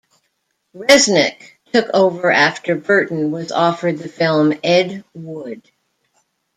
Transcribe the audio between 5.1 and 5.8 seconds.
Wood".